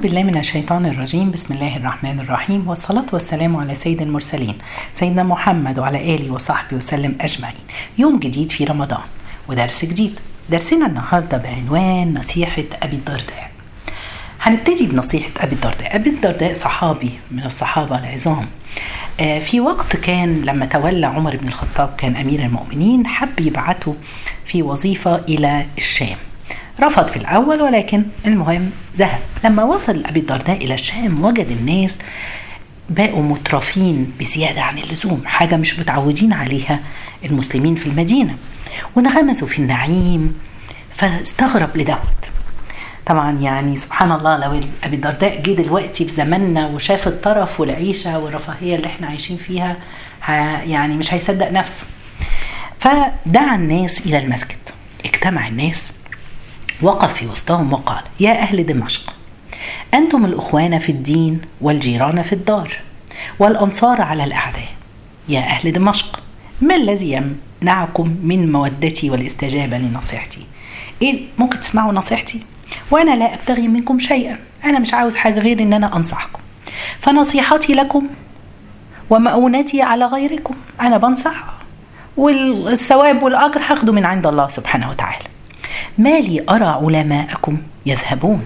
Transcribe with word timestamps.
بالله 0.00 0.22
من 0.22 0.36
الشيطان 0.36 0.86
الرجيم. 0.86 1.30
بسم 1.30 1.54
الله 1.54 1.76
الرحمن 1.76 2.20
الرحيم. 2.20 2.68
والصلاة 2.68 3.04
والسلام 3.12 3.56
على 3.56 3.74
سيد 3.74 4.02
المرسلين 4.02 4.54
سيدنا 4.96 5.22
محمد 5.22 5.78
وعلى 5.78 6.14
آله 6.14 6.30
وصحبه 6.30 6.76
وسلم 6.76 7.16
أجمعين. 7.20 7.64
يوم 7.98 8.18
جديد 8.18 8.50
في 8.52 8.64
رمضان 8.64 9.00
ودرس 9.48 9.84
جديد. 9.84 10.20
درسنا 10.50 10.86
النهاردة 10.86 11.36
بعنوان 11.36 12.14
نصيحة 12.14 12.62
أبي 12.82 12.96
الدرداء. 12.96 13.50
هنبتدي 14.40 14.86
بنصيحة 14.86 15.30
أبي 15.36 15.54
الدرداء. 15.54 15.96
أبي 15.96 16.10
الدرداء 16.10 16.58
صحابي 16.58 17.10
من 17.30 17.44
الصحابة 17.44 17.98
العظام. 17.98 18.46
آه، 19.20 19.38
في 19.38 19.60
وقت 19.60 19.96
كان 19.96 20.42
لما 20.42 20.66
تولى 20.66 21.06
عمر 21.06 21.36
بن 21.36 21.48
الخطاب 21.48 21.94
كان 21.98 22.16
أمير 22.16 22.40
المؤمنين 22.40 23.06
حب 23.06 23.40
يبعته 23.40 23.96
في 24.46 24.62
وظيفة 24.62 25.16
إلى 25.16 25.66
الشام. 25.78 26.16
رفض 26.82 27.06
في 27.06 27.16
الأول 27.16 27.62
ولكن 27.62 28.02
المهم 28.26 28.70
ذهب. 28.96 29.18
لما 29.44 29.62
وصل 29.62 30.02
أبي 30.06 30.20
الدرداء 30.20 30.56
إلى 30.64 30.74
الشام 30.74 31.24
وجد 31.24 31.46
الناس 31.50 31.94
بقوا 32.90 33.22
مترفين 33.22 34.12
بزيادة 34.20 34.62
عن 34.62 34.78
اللزوم 34.78 35.22
حاجة 35.26 35.56
مش 35.56 35.78
متعودين 35.78 36.32
عليها 36.32 36.80
المسلمين 37.24 37.74
في 37.74 37.86
المدينة. 37.86 38.36
وانغمسوا 38.96 39.48
في 39.48 39.58
النعيم 39.58 40.38
فاستغرب 40.96 41.76
لدوت 41.76 41.98
طبعا 43.06 43.32
يعني 43.38 43.76
سبحان 43.76 44.12
الله 44.12 44.36
لو 44.36 44.60
أبي 44.84 44.96
الدرداء 44.96 45.42
جه 45.42 45.50
دلوقتي 45.50 46.04
في 46.04 46.12
زماننا 46.12 46.66
وشاف 46.66 47.08
الطرف 47.08 47.60
والعيشة 47.60 48.18
والرفاهية 48.18 48.76
اللي 48.76 48.86
إحنا 48.86 49.06
عايشين 49.06 49.36
فيها 49.36 49.76
يعني 50.66 50.94
مش 50.94 51.14
هيصدق 51.14 51.50
نفسه. 51.52 51.82
فدعا 52.80 53.54
الناس 53.54 53.98
إلى 54.06 54.18
المسجد. 54.18 54.56
اجتمع 55.04 55.48
الناس 55.48 55.82
وقف 56.82 57.12
في 57.14 57.26
وسطهم 57.26 57.72
وقال 57.72 58.02
يا 58.20 58.30
أهل 58.30 58.66
دمشق 58.66 59.12
أنتم 59.94 60.24
الإخوان 60.24 60.78
في 60.78 60.92
الدين 60.92 61.40
والجيران 61.60 62.22
في 62.22 62.32
الدار 62.32 62.76
والأنصار 63.38 64.02
على 64.02 64.24
الأعداء. 64.24 64.68
يا 65.28 65.40
أهل 65.40 65.72
دمشق 65.72 66.20
ما 66.60 66.76
الذي 66.76 67.12
يمنعكم 67.62 68.16
من 68.22 68.52
مودتي 68.52 69.10
والاستجابة 69.10 69.78
لنصيحتي؟ 69.78 70.46
إيه 71.02 71.20
ممكن 71.38 71.60
تسمعوا 71.60 71.92
نصيحتي؟ 71.92 72.40
وأنا 72.90 73.16
لا 73.16 73.34
أبتغي 73.34 73.68
منكم 73.68 73.98
شيئا. 73.98 74.38
أنا 74.64 74.78
مش 74.78 74.94
عاوز 74.94 75.16
حاجة 75.16 75.40
غير 75.40 75.62
إن 75.62 75.72
أنا 75.72 75.96
أنصحكم. 75.96 76.40
فنصيحتي 77.00 77.72
لكم 77.72 78.06
ومؤونتي 79.10 79.82
على 79.82 80.04
غيركم. 80.06 80.54
أنا 80.80 80.96
بنصح 80.98 81.44
والثواب 82.16 83.22
والأجر 83.22 83.60
هاخده 83.60 83.92
من 83.92 84.06
عند 84.06 84.26
الله 84.26 84.48
سبحانه 84.48 84.90
وتعالى. 84.90 85.24
ما 85.98 86.20
لي 86.20 86.44
أرى 86.50 86.64
علماءكم 86.64 87.58
يذهبون؟ 87.86 88.44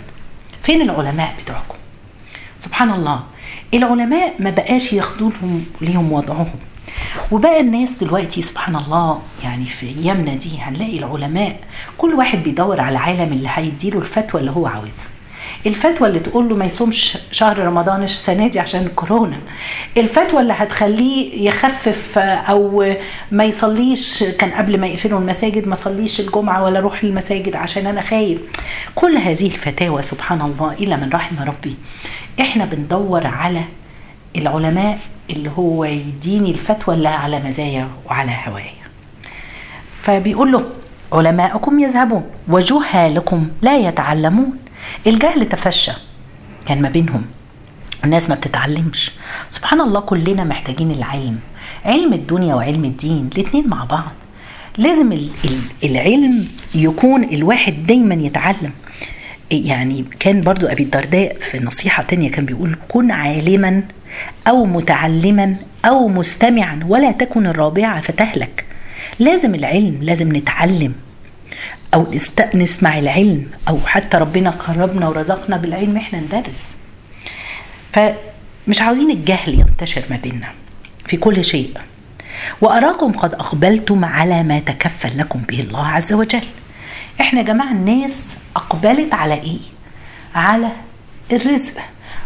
فين 0.62 0.82
العلماء 0.82 1.34
بتوعكم؟ 1.42 1.74
سبحان 2.60 2.90
الله 2.90 3.20
العلماء 3.74 4.34
ما 4.38 4.50
بقاش 4.50 4.92
ياخدوا 4.92 5.30
لهم 5.30 5.64
ليهم 5.80 6.12
وضعهم. 6.12 6.50
وبقى 7.32 7.60
الناس 7.60 7.90
دلوقتي 8.00 8.42
سبحان 8.42 8.76
الله 8.76 9.20
يعني 9.44 9.64
في 9.66 9.88
أيامنا 9.98 10.34
دي 10.34 10.58
هنلاقي 10.60 10.98
العلماء 10.98 11.56
كل 11.98 12.14
واحد 12.14 12.38
بيدور 12.42 12.80
على 12.80 12.92
العالم 12.92 13.32
اللي 13.32 13.48
هيديله 13.52 13.98
الفتوى 13.98 14.40
اللي 14.40 14.50
هو 14.50 14.66
عاوزها. 14.66 15.13
الفتوى 15.66 16.08
اللي 16.08 16.20
تقول 16.20 16.48
له 16.48 16.56
ما 16.56 16.64
يصومش 16.64 17.18
شهر 17.32 17.58
رمضان 17.58 18.02
السنة 18.02 18.48
دي 18.48 18.60
عشان 18.60 18.82
الكورونا 18.86 19.36
الفتوى 19.96 20.40
اللي 20.40 20.52
هتخليه 20.52 21.48
يخفف 21.48 22.18
أو 22.18 22.94
ما 23.30 23.44
يصليش 23.44 24.24
كان 24.24 24.50
قبل 24.50 24.80
ما 24.80 24.86
يقفلوا 24.86 25.18
المساجد 25.18 25.68
ما 25.68 25.74
صليش 25.76 26.20
الجمعة 26.20 26.62
ولا 26.62 26.78
أروح 26.78 27.02
المساجد 27.04 27.56
عشان 27.56 27.86
أنا 27.86 28.00
خايف. 28.00 28.38
كل 28.94 29.16
هذه 29.16 29.46
الفتاوى 29.46 30.02
سبحان 30.02 30.40
الله 30.40 30.72
إلا 30.72 30.96
من 30.96 31.10
رحم 31.12 31.36
ربي. 31.46 31.76
إحنا 32.40 32.64
بندور 32.64 33.26
على 33.26 33.60
العلماء 34.36 34.98
اللي 35.30 35.50
هو 35.58 35.84
يديني 35.84 36.50
الفتوى 36.50 36.94
اللي 36.94 37.08
على 37.08 37.38
مزايا 37.38 37.88
وعلى 38.06 38.32
هوايا. 38.48 38.84
فبيقول 40.02 40.52
له 40.52 40.64
علماءكم 41.12 41.78
يذهبون 41.78 42.24
وجهالكم 42.48 43.48
لا 43.62 43.76
يتعلمون. 43.76 44.58
الجهل 45.06 45.48
تفشى. 45.48 45.92
كان 46.66 46.82
ما 46.82 46.88
بينهم. 46.88 47.24
الناس 48.04 48.28
ما 48.28 48.34
بتتعلمش. 48.34 49.10
سبحان 49.50 49.80
الله 49.80 50.00
كلنا 50.00 50.44
محتاجين 50.44 50.90
العلم. 50.90 51.38
علم 51.84 52.12
الدنيا 52.12 52.54
وعلم 52.54 52.84
الدين 52.84 53.30
الاتنين 53.34 53.68
مع 53.68 53.84
بعض. 53.84 54.12
لازم 54.78 55.28
العلم 55.84 56.48
يكون 56.74 57.24
الواحد 57.24 57.86
دايما 57.86 58.14
يتعلم. 58.14 58.70
يعني 59.50 60.04
كان 60.20 60.40
برضو 60.40 60.66
أبي 60.66 60.82
الدرداء 60.82 61.36
في 61.50 61.64
نصيحة 61.64 62.02
تانية 62.02 62.30
كان 62.30 62.44
بيقول 62.44 62.76
كن 62.88 63.10
عالما 63.10 63.82
أو 64.48 64.64
متعلما 64.64 65.56
أو 65.84 66.08
مستمعا 66.08 66.80
ولا 66.88 67.12
تكن 67.12 67.46
الرابعة 67.46 68.00
فتهلك. 68.00 68.64
لازم 69.18 69.54
العلم 69.54 69.98
لازم 70.02 70.36
نتعلم. 70.36 70.94
أو 71.94 72.06
نسمع 72.54 72.98
العلم 72.98 73.46
أو 73.68 73.78
حتى 73.86 74.16
ربنا 74.16 74.50
قربنا 74.50 75.08
ورزقنا 75.08 75.56
بالعلم 75.56 75.96
إحنا 75.96 76.20
ندرس. 76.20 76.64
فمش 77.92 78.80
عاوزين 78.80 79.10
الجهل 79.10 79.60
ينتشر 79.60 80.02
ما 80.10 80.16
بيننا 80.16 80.48
في 81.06 81.16
كل 81.16 81.44
شيء. 81.44 81.74
وأراكم 82.60 83.12
قد 83.12 83.34
أقبلتم 83.34 84.04
على 84.04 84.42
ما 84.42 84.58
تكفل 84.58 85.18
لكم 85.18 85.38
به 85.48 85.60
الله 85.60 85.86
عز 85.86 86.12
وجل. 86.12 86.44
إحنا 87.20 87.40
يا 87.40 87.44
جماعة 87.44 87.72
الناس 87.72 88.16
أقبلت 88.56 89.14
على 89.14 89.34
إيه؟ 89.34 89.58
على 90.34 90.68
الرزق. 91.32 91.72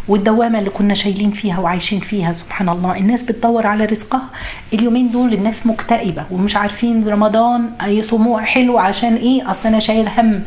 والدوامة 0.08 0.58
اللي 0.58 0.70
كنا 0.70 0.94
شايلين 0.94 1.30
فيها 1.30 1.58
وعايشين 1.58 2.00
فيها 2.00 2.32
سبحان 2.32 2.68
الله. 2.68 2.96
الناس 2.96 3.22
بتدور 3.22 3.66
على 3.66 3.84
رزقها. 3.84 4.28
اليومين 4.72 5.10
دول 5.10 5.32
الناس 5.32 5.66
مكتئبة 5.66 6.24
ومش 6.30 6.56
عارفين 6.56 7.08
رمضان 7.08 7.70
يصوموه 7.86 8.44
حلو 8.44 8.78
عشان 8.78 9.16
إيه؟ 9.16 9.50
أصل 9.50 9.68
أنا 9.68 9.78
شايل 9.78 10.08
هم. 10.08 10.42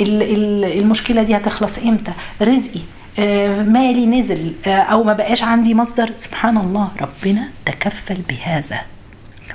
المشكلة 0.00 1.22
دي 1.22 1.36
هتخلص 1.36 1.78
إمتى؟ 1.78 2.12
رزقي. 2.42 2.80
آه 3.18 3.62
مالي 3.62 4.06
نزل. 4.06 4.52
آه 4.66 4.70
أو 4.70 5.04
ما 5.04 5.12
بقاش 5.12 5.42
عندي 5.42 5.74
مصدر. 5.74 6.10
سبحان 6.18 6.56
الله. 6.56 6.88
ربنا 7.00 7.48
تكفل 7.66 8.18
بهذا. 8.28 8.80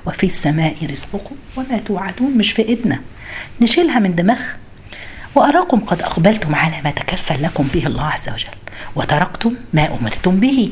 وفي 0.05 0.25
السماء 0.25 0.75
رزقكم 0.91 1.35
وما 1.57 1.79
توعدون 1.85 2.37
مش 2.37 2.51
في 2.51 2.69
إيدنا. 2.69 2.99
نشيلها 3.61 3.99
من 3.99 4.15
دماغها 4.15 4.55
وأراكم 5.35 5.79
قد 5.79 6.01
أقبلتم 6.01 6.55
على 6.55 6.75
ما 6.83 6.91
تكفل 6.91 7.43
لكم 7.43 7.67
به 7.73 7.85
الله 7.85 8.05
عز 8.05 8.29
وجل. 8.29 8.60
وتركتم 8.95 9.53
ما 9.73 9.97
أمرتم 10.01 10.39
به. 10.39 10.71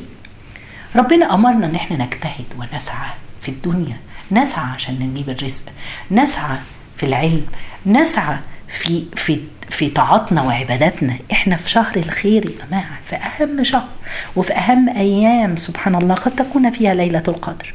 ربنا 0.95 1.33
أمرنا 1.33 1.65
إن 1.65 1.75
إحنا 1.75 1.97
نجتهد 1.97 2.45
ونسعى 2.57 3.11
في 3.41 3.49
الدنيا 3.49 3.97
نسعى 4.31 4.65
عشان 4.75 4.99
نجيب 4.99 5.29
الرزق 5.29 5.63
نسعى 6.11 6.57
في 6.97 7.05
العلم 7.05 7.45
نسعى 7.85 8.37
في 8.79 9.03
في 9.15 9.39
في 9.69 9.89
طاعاتنا 9.89 10.41
وعباداتنا. 10.41 11.15
إحنا 11.31 11.55
في 11.55 11.69
شهر 11.69 11.95
الخير 11.95 12.45
يا 12.45 12.65
جماعة 12.65 12.99
في 13.09 13.15
أهم 13.15 13.63
شهر 13.63 13.87
وفي 14.35 14.53
أهم 14.53 14.89
أيام 14.89 15.57
سبحان 15.57 15.95
الله 15.95 16.15
قد 16.15 16.35
تكون 16.35 16.71
فيها 16.71 16.93
ليلة 16.93 17.23
القدر. 17.27 17.73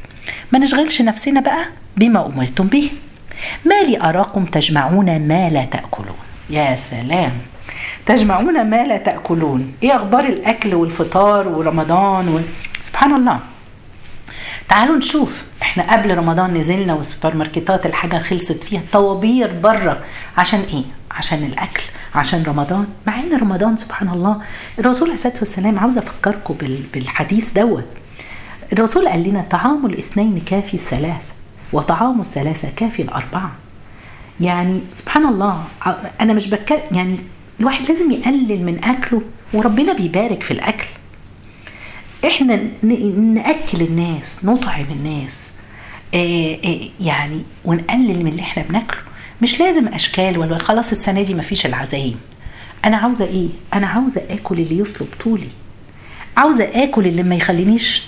ما 0.51 0.59
نشغلش 0.59 1.01
نفسنا 1.01 1.39
بقى 1.39 1.65
بما 1.97 2.25
أمرتم 2.25 2.67
به. 2.67 2.89
ما 3.65 3.81
لي 3.81 4.01
أراكم 4.01 4.45
تجمعون 4.45 5.19
ما 5.27 5.49
لا 5.49 5.65
تأكلون. 5.65 6.17
يا 6.49 6.75
سلام. 6.75 7.31
تجمعون 8.05 8.69
ما 8.69 8.87
لا 8.87 8.97
تأكلون. 8.97 9.73
إيه 9.83 9.95
أخبار 9.95 10.25
الأكل 10.25 10.75
والفطار 10.75 11.47
ورمضان 11.47 12.29
و... 12.29 12.39
سبحان 12.87 13.13
الله. 13.15 13.39
تعالوا 14.69 14.95
نشوف. 14.95 15.43
إحنا 15.61 15.93
قبل 15.93 16.17
رمضان 16.17 16.53
نزلنا 16.53 16.93
والسوبر 16.93 17.35
ماركتات 17.35 17.85
الحاجة 17.85 18.17
خلصت 18.17 18.63
فيها. 18.63 18.81
طوابير 18.91 19.51
بره. 19.63 20.03
عشان 20.37 20.59
إيه؟ 20.59 20.83
عشان 21.11 21.43
الأكل. 21.43 21.83
عشان 22.15 22.43
رمضان. 22.43 22.87
مع 23.07 23.19
ان 23.19 23.37
رمضان 23.37 23.77
سبحان 23.77 24.09
الله. 24.09 24.41
الرسول 24.79 25.07
عليه 25.07 25.15
الصلاة 25.19 25.39
والسلام 25.39 25.79
عاوز 25.79 25.97
أفكركم 25.97 26.55
بالحديث 26.93 27.53
دوت. 27.53 27.87
الرسول 28.73 29.07
قال 29.07 29.23
لنا 29.23 29.45
طعام 29.51 29.85
الاثنين 29.85 30.41
كافي 30.45 30.73
الثلاثه 30.73 31.33
وطعام 31.73 32.21
الثلاثة 32.21 32.67
كافي 32.75 33.01
الأربعة. 33.01 33.51
يعني 34.41 34.79
سبحان 34.91 35.25
الله 35.25 35.63
أنا 36.21 36.33
مش 36.33 36.47
بتكلم 36.47 36.81
يعني 36.91 37.17
الواحد 37.59 37.91
لازم 37.91 38.11
يقلل 38.11 38.63
من 38.65 38.83
أكله 38.83 39.21
وربنا 39.53 39.93
بيبارك 39.93 40.43
في 40.43 40.51
الأكل. 40.51 40.85
إحنا 42.27 42.55
نأكل 43.33 43.81
الناس 43.81 44.35
نطعم 44.43 44.85
الناس 44.91 45.35
يعني 47.01 47.41
ونقلل 47.65 48.23
من 48.23 48.27
اللي 48.27 48.41
إحنا 48.41 48.63
بناكله. 48.69 48.99
مش 49.41 49.59
لازم 49.59 49.87
أشكال 49.87 50.37
ولا 50.37 50.57
خلاص 50.57 50.91
السنة 50.91 51.21
دي 51.21 51.33
مفيش 51.33 51.65
العزايم. 51.65 52.19
أنا 52.85 52.97
عاوزة 52.97 53.25
إيه؟ 53.25 53.47
أنا 53.73 53.87
عاوزة 53.87 54.21
آكل 54.29 54.59
اللي 54.59 54.77
يصلب 54.77 55.07
طولي. 55.23 55.47
عاوزة 56.37 56.69
آكل 56.83 57.07
اللي 57.07 57.23
ما 57.23 57.35
يخلينيش 57.35 58.03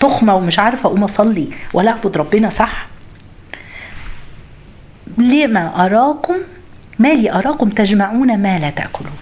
تخمة 0.00 0.34
ومش 0.34 0.58
عارفة 0.58 0.86
أقوم 0.86 1.04
أصلي 1.04 1.48
ولا 1.74 1.90
أعبد 1.90 2.16
ربنا 2.16 2.50
صح. 2.50 2.86
لما 5.18 5.86
أراكم 5.86 6.34
ما 6.98 7.08
لي 7.08 7.32
أراكم 7.32 7.70
تجمعون 7.70 8.38
ما 8.42 8.58
لا 8.58 8.70
تأكلون. 8.70 9.12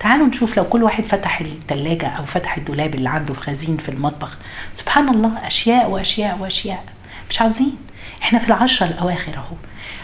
تعالوا 0.00 0.26
نشوف 0.26 0.56
لو 0.56 0.64
كل 0.64 0.82
واحد 0.82 1.04
فتح 1.04 1.40
الثلاجة 1.40 2.06
أو 2.06 2.24
فتح 2.24 2.56
الدولاب 2.56 2.94
اللي 2.94 3.08
عنده 3.08 3.34
في 3.34 3.40
خزين 3.40 3.76
في 3.76 3.88
المطبخ. 3.88 4.38
سبحان 4.74 5.08
الله 5.08 5.46
أشياء 5.46 5.90
وأشياء 5.90 6.38
وأشياء. 6.38 6.84
مش 7.30 7.40
عاوزين؟ 7.40 7.76
إحنا 8.22 8.38
في 8.38 8.48
العشرة 8.48 8.86
الأواخر 8.86 9.32
أهو. 9.34 9.56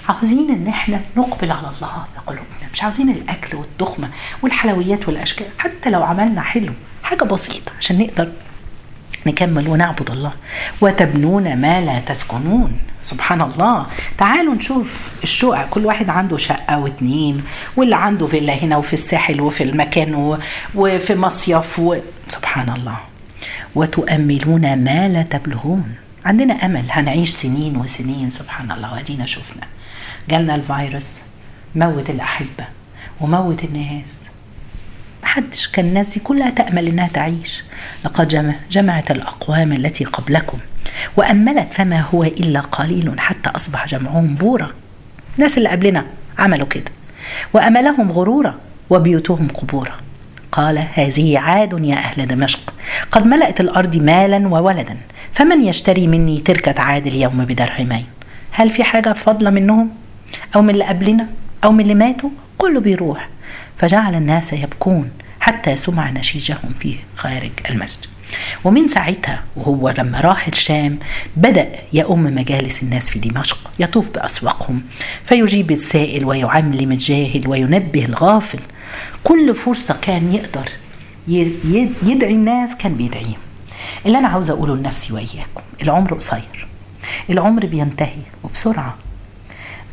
عاوزين 0.09 0.51
إن 0.51 0.69
إحنا 0.69 1.01
نقبل 1.17 1.51
على 1.51 1.71
الله 1.77 2.05
بقلوبنا 2.17 2.69
مش 2.73 2.83
عاوزين 2.83 3.11
الأكل 3.11 3.57
والتخمة 3.57 4.09
والحلويات 4.43 5.09
والأشكال. 5.09 5.47
حتى 5.59 5.91
لو 5.91 6.03
عملنا 6.03 6.41
حلو 6.41 6.73
حاجة 7.03 7.25
بسيطة 7.25 7.73
عشان 7.79 7.99
نقدر 7.99 8.33
نكمل 9.27 9.69
ونعبد 9.69 10.11
الله. 10.11 10.33
وتبنون 10.81 11.57
ما 11.57 11.81
لا 11.81 11.99
تسكنون. 11.99 12.73
سبحان 13.03 13.41
الله 13.41 13.87
تعالوا 14.19 14.55
نشوف 14.55 15.11
الشقق. 15.23 15.69
كل 15.71 15.87
واحد 15.87 16.11
عنده 16.11 16.37
شقة 16.37 16.79
واتنين 16.79 17.45
واللي 17.77 17.97
عنده 17.97 18.27
فيلا 18.27 18.55
هنا 18.55 18.77
وفي 18.77 18.95
الساحل 18.95 19.41
وفي 19.41 19.63
المكان 19.63 20.39
وفي 20.75 21.15
مصيف 21.15 21.79
و... 21.79 21.97
سبحان 22.29 22.69
الله 22.71 22.97
وتؤملون 23.75 24.85
ما 24.85 25.09
لا 25.09 25.23
تبلغون. 25.23 25.95
عندنا 26.25 26.55
أمل. 26.67 26.85
هنعيش 26.91 27.31
سنين 27.31 27.77
وسنين. 27.77 28.31
سبحان 28.31 28.71
الله 28.71 28.93
وادينا 28.93 29.27
شفنا 29.27 29.67
جالنا 30.29 30.55
الفيروس. 30.55 31.19
موت 31.77 32.11
الأحبة. 32.11 32.65
وموت 33.21 33.65
الناس. 33.65 34.24
محدش 35.35 35.69
كان 35.69 35.85
الناس 35.85 36.07
دي 36.15 36.21
كلها 36.21 36.51
تأمل 36.51 36.87
إنها 36.87 37.09
تعيش. 37.09 37.63
لقد 38.05 38.29
جمع 38.29 38.55
جمعت 38.71 39.11
الأقوام 39.11 39.73
التي 39.73 40.05
قبلكم 40.05 40.59
وأملت 41.17 41.73
فما 41.73 42.01
هو 42.01 42.25
إلا 42.25 42.61
قليل 42.61 43.21
حتى 43.21 43.49
أصبح 43.49 43.87
جمعهم 43.89 44.35
بورا. 44.35 44.71
الناس 45.39 45.59
اللي 45.59 45.69
قبلنا 45.69 46.05
عملوا 46.39 46.67
كده 46.67 46.91
وأملهم 47.53 48.13
غرورا 48.13 48.55
وبيوتهم 48.91 49.49
قبورا. 49.49 49.93
قال 50.53 50.87
هذه 50.95 51.39
عاد 51.39 51.85
يا 51.85 51.97
أهل 51.97 52.27
دمشق 52.27 52.75
قد 53.11 53.27
ملأت 53.27 53.61
الأرض 53.61 53.97
مالا 53.97 54.49
وولدا 54.49 54.97
فمن 55.33 55.65
يشتري 55.65 56.07
مني 56.07 56.41
تركة 56.41 56.81
عاد 56.81 57.07
اليوم 57.07 57.45
بدرهمين 57.45 58.07
هل 58.51 58.71
في 58.71 58.85
حاجة 58.85 59.13
فضلة 59.13 59.51
منهم؟ 59.51 59.91
أو 60.57 60.63
من 60.63 60.71
اللي 60.71 60.85
قبلنا؟ 60.85 61.27
أو 61.65 61.73
من 61.73 61.81
اللي 61.81 61.95
ماتوا؟ 61.95 62.31
كله 62.59 62.81
بيروح 62.81 63.29
فجعل 63.79 64.15
الناس 64.15 64.53
يبكون 64.53 65.11
حتى 65.65 65.77
سمع 65.77 66.11
نشيجهم 66.11 66.75
فيه 66.81 66.97
خارج 67.17 67.51
المسجد. 67.71 68.07
ومن 68.65 68.89
ساعتها 68.89 69.43
وهو 69.57 69.91
لما 69.99 70.21
راح 70.21 70.49
الشام 70.49 70.99
بدأ 71.37 71.69
يؤم 71.93 72.23
مجالس 72.23 72.83
الناس 72.83 73.11
في 73.11 73.19
دمشق 73.19 73.71
يطوف 73.79 74.09
بأسواقهم 74.15 74.83
فيجيب 75.27 75.71
السائل 75.71 76.25
ويعلم 76.25 76.93
الجاهل 76.93 77.49
وينبه 77.49 78.05
الغافل. 78.05 78.59
كل 79.25 79.55
فرصة 79.55 79.99
كان 80.03 80.35
يقدر 80.35 80.69
يدعي 82.03 82.35
الناس 82.35 82.77
كان 82.77 82.95
بيدعيهم. 82.95 83.41
اللي 84.07 84.19
أنا 84.19 84.29
عاوز 84.29 84.51
أقوله 84.51 84.77
لنفسي 84.77 85.13
وإياكم 85.13 85.63
العمر 85.83 86.15
قصير. 86.15 86.67
العمر 87.31 87.67
بينتهي 87.67 88.23
وبسرعة. 88.43 88.97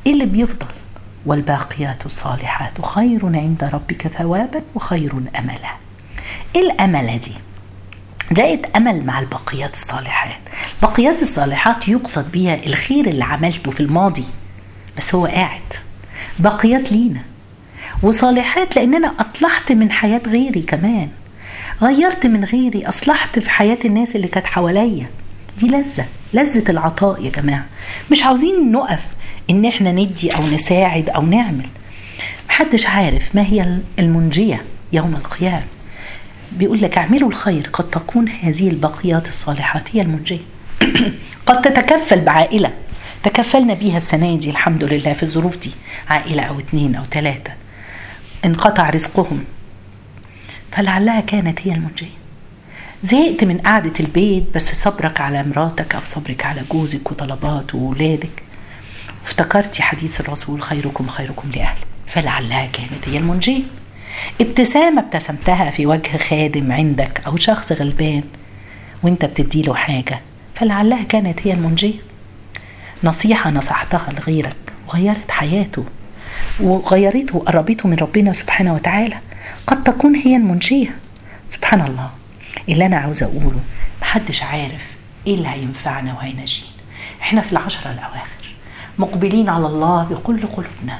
إيه 0.08 0.14
اللي 0.14 0.26
بيفضل؟ 0.26 0.66
والباقيات 1.26 2.06
الصالحات. 2.06 2.82
خير 2.86 3.20
عند 3.24 3.70
ربك 3.74 4.08
ثوابا 4.08 4.62
وخير 4.76 5.14
أملا. 5.40 5.76
إيه 6.56 6.62
الأمل 6.62 7.20
دي؟ 7.20 7.32
جاءت 8.32 8.76
أمل 8.76 9.06
مع 9.06 9.20
البقيات 9.20 9.74
الصالحات. 9.74 10.40
البقيات 10.84 11.22
الصالحات 11.22 11.88
يقصد 11.88 12.32
بها 12.32 12.66
الخير 12.66 13.08
اللي 13.08 13.24
عملته 13.24 13.72
في 13.72 13.80
الماضي 13.80 14.26
بس 14.98 15.16
هو 15.16 15.26
قاعد. 15.26 15.62
بقيات 16.40 16.92
لينا. 16.92 17.22
وصالحات 18.04 18.76
لأن 18.76 18.96
أنا 18.96 19.14
أصلحت 19.20 19.72
من 19.72 19.92
حياة 19.92 20.22
غيري 20.28 20.62
كمان. 20.62 21.10
غيرت 21.82 22.26
من 22.26 22.44
غيري 22.44 22.88
أصلحت 22.88 23.40
في 23.40 23.50
حياة 23.50 23.78
الناس 23.86 24.16
اللي 24.16 24.28
كانت 24.28 24.46
حواليا. 24.46 25.06
دي 25.60 25.68
لذة 25.68 26.06
لذة 26.34 26.72
العطاء 26.72 27.24
يا 27.26 27.30
جماعة. 27.32 27.66
مش 28.12 28.24
عاوزين 28.24 28.72
نقف 28.72 29.00
إن 29.50 29.66
إحنا 29.66 29.92
ندي 29.92 30.36
أو 30.36 30.48
نساعد 30.48 31.10
أو 31.10 31.26
نعمل. 31.26 31.66
محدش 32.50 32.86
عارف 32.86 33.36
ما 33.36 33.42
هي 33.42 33.78
المنجية 34.00 34.62
يوم 34.94 35.16
القيامة. 35.16 35.64
بيقول 36.52 36.82
لك 36.82 36.98
اعملوا 36.98 37.30
الخير 37.30 37.70
قد 37.74 37.90
تكون 37.90 38.30
هذه 38.30 38.70
البقيات 38.70 39.30
الصالحات 39.30 39.84
هي 39.96 40.02
المنجية. 40.02 40.42
قد 41.46 41.62
تتكفل 41.62 42.20
بعائلة. 42.22 42.72
تكفلنا 43.24 43.74
بيها 43.74 43.98
السنة 43.98 44.36
دي 44.36 44.50
الحمد 44.50 44.84
لله 44.84 45.14
في 45.14 45.24
الظروف 45.24 45.58
دي. 45.58 45.72
عائلة 46.10 46.44
أو 46.44 46.60
اتنين 46.60 46.96
أو 46.96 47.04
تلاتة. 47.12 47.52
انقطع 48.46 48.90
رزقهم. 48.90 49.44
فلعلها 50.72 51.22
كانت 51.22 51.60
هي 51.64 51.72
المنجية. 51.72 52.22
زهقت 53.04 53.44
من 53.44 53.58
قعدة 53.58 53.94
البيت 54.00 54.44
بس 54.56 54.84
صبرك 54.84 55.22
على 55.22 55.44
مراتك 55.44 55.96
أو 55.96 56.02
صبرك 56.06 56.46
على 56.46 56.62
جوزك 56.72 57.12
وطلبات 57.12 57.76
وولادك. 57.76 58.44
افتكرتي 59.26 59.84
حديث 59.84 60.20
الرسول 60.22 60.62
خيركم 60.62 61.08
خيركم 61.08 61.52
لأهله 61.56 61.82
فلعلها 62.08 62.66
كانت 62.66 63.10
هي 63.10 63.18
المنجية 63.18 63.64
ابتسامة 64.42 65.02
ابتسمتها 65.02 65.70
في 65.72 65.86
وجه 65.88 66.18
خادم 66.18 66.72
عندك 66.72 67.22
أو 67.28 67.38
شخص 67.38 67.72
غلبان 67.72 68.24
وانت 69.04 69.26
بتديله 69.26 69.74
حاجة 69.76 70.20
فلعلها 70.56 71.04
كانت 71.04 71.48
هي 71.48 71.54
المنجية 71.54 72.00
نصيحة 73.04 73.50
نصحتها 73.50 74.14
لغيرك 74.14 74.56
وغيرت 74.88 75.32
حياته 75.32 75.86
وغيرته 76.60 77.38
وقربته 77.38 77.90
من 77.90 77.96
ربنا 77.96 78.34
سبحانه 78.34 78.74
وتعالى. 78.74 79.18
قد 79.68 79.84
تكون 79.84 80.16
هي 80.16 80.36
المنجية. 80.36 80.96
سبحان 81.50 81.82
الله. 81.82 82.10
اللي 82.70 82.86
أنا 82.86 82.98
عاوزة 82.98 83.26
أقوله 83.26 83.60
محدش 84.02 84.44
عارف 84.44 84.82
إيه 85.28 85.36
اللي 85.36 85.48
هينفعنا 85.48 86.14
وهينجينا. 86.14 86.68
إحنا 87.22 87.42
في 87.42 87.52
العشرة 87.52 87.92
الأواخر. 87.92 88.41
مقبلين 89.02 89.50
على 89.50 89.68
الله 89.68 90.04
بكل 90.04 90.48
قلوبنا. 90.48 91.00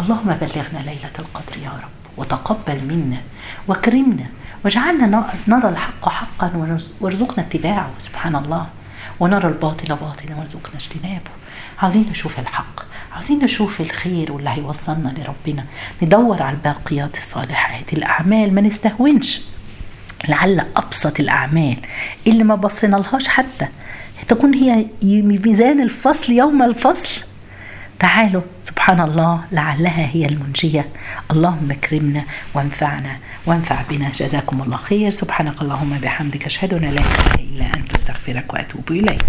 اللهم 0.00 0.36
بلغنا 0.40 0.80
ليلة 0.88 1.16
القدر 1.18 1.56
يا 1.64 1.70
رب 1.70 2.02
وتقبل 2.16 2.78
منا 2.90 3.20
واكرمنا 3.68 4.26
واجعلنا 4.64 5.06
نرى 5.48 5.68
الحق 5.68 6.08
حقا 6.08 6.78
وارزقنا 7.00 7.44
اتباعه. 7.46 7.90
سبحان 8.00 8.36
الله. 8.36 8.66
ونرى 9.20 9.48
الباطل 9.48 9.88
باطلا 9.88 10.36
وارزقنا 10.38 10.74
اجتنابه. 10.74 11.30
عايزين 11.82 12.06
نشوف 12.10 12.38
الحق 12.38 12.84
عايزين 13.16 13.44
نشوف 13.44 13.80
الخير 13.80 14.32
واللي 14.32 14.50
هيوصلنا 14.50 15.14
لربنا. 15.18 15.64
ندور 16.02 16.42
على 16.42 16.56
الباقيات 16.56 17.18
الصالحات 17.18 17.92
الأعمال 17.92 18.54
ما 18.54 18.60
نستهونش. 18.60 19.40
لعل 20.28 20.66
أبسط 20.76 21.20
الأعمال 21.20 21.76
اللي 22.26 22.44
ما 22.44 22.54
بصينا 22.54 22.96
لهاش 22.96 23.28
حتى. 23.28 23.66
تكون 24.28 24.54
هي 24.54 24.86
ميزان 25.02 25.80
الفصل 25.80 26.32
يوم 26.32 26.62
الفصل. 26.62 27.20
تعالوا 27.98 28.42
سبحان 28.64 29.00
الله 29.00 29.40
لعلها 29.52 30.06
هي 30.12 30.26
المنجية. 30.26 30.84
اللهم 31.30 31.70
اكرمنا 31.70 32.24
وانفعنا 32.54 33.16
وانفع 33.46 33.82
بنا. 33.90 34.10
جزاكم 34.10 34.62
الله 34.62 34.76
خير. 34.76 35.10
سبحانك 35.10 35.62
اللهم 35.62 35.98
بحمدك 36.02 36.46
أشهد 36.46 36.74
أن 36.74 36.80
لا 36.80 36.88
إله 36.90 37.34
إلا 37.34 37.66
أنت 37.76 37.94
أستغفرك 37.94 38.54
وأتوب 38.54 38.90
إليك. 38.90 39.24